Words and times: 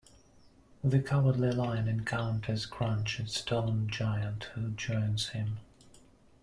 The 0.83 0.99
Cowardly 0.99 1.51
Lion 1.51 1.87
encounters 1.87 2.65
Crunch, 2.65 3.19
a 3.19 3.27
stone 3.27 3.87
giant, 3.87 4.45
who 4.55 4.71
joins 4.71 5.27
him. 5.29 5.57